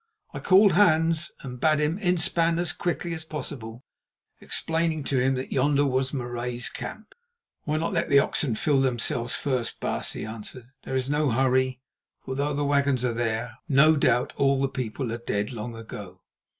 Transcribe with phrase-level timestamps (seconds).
[0.33, 3.83] I called Hans and bade him inspan as quickly as possible,
[4.39, 7.13] explaining to him that yonder was Marais's camp.
[7.65, 10.65] "Why not let the oxen fill themselves first, baas?" he answered.
[10.85, 11.81] "There is no hurry,
[12.25, 16.23] for though the wagons are there, no doubt all the people are dead long ago."